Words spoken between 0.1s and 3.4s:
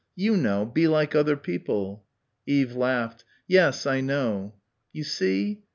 You know be like other people." Eve laughed.